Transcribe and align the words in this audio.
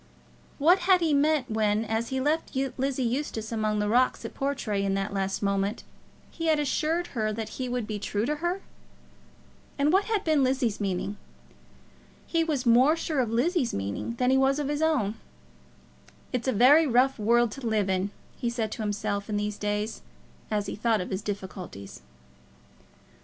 What 0.57 0.79
had 0.89 0.99
he 1.01 1.13
meant 1.13 1.51
when, 1.51 1.85
as 1.85 2.09
he 2.09 2.19
left 2.19 2.55
Lizzie 2.75 3.03
Eustace 3.03 3.51
among 3.51 3.77
the 3.77 3.87
rocks 3.87 4.25
at 4.25 4.33
Portray, 4.33 4.83
in 4.83 4.95
that 4.95 5.13
last 5.13 5.43
moment, 5.43 5.83
he 6.31 6.47
had 6.47 6.59
assured 6.59 7.05
her 7.13 7.31
that 7.31 7.49
he 7.49 7.69
would 7.69 7.85
be 7.85 7.99
true 7.99 8.25
to 8.25 8.37
her? 8.37 8.61
And 9.77 9.93
what 9.93 10.05
had 10.05 10.23
been 10.23 10.43
Lizzie's 10.43 10.81
meaning? 10.81 11.17
He 12.25 12.43
was 12.43 12.65
more 12.65 12.95
sure 12.95 13.19
of 13.19 13.29
Lizzie's 13.29 13.75
meaning 13.75 14.15
than 14.15 14.31
he 14.31 14.37
was 14.39 14.57
of 14.57 14.69
his 14.69 14.81
own. 14.81 15.17
"It's 16.33 16.47
a 16.47 16.51
very 16.51 16.87
rough 16.87 17.19
world 17.19 17.51
to 17.51 17.67
live 17.67 17.87
in," 17.87 18.09
he 18.39 18.49
said 18.49 18.71
to 18.71 18.81
himself 18.81 19.29
in 19.29 19.37
these 19.37 19.59
days 19.59 20.01
as 20.49 20.65
he 20.65 20.75
thought 20.75 21.01
of 21.01 21.11
his 21.11 21.21
difficulties. 21.21 22.01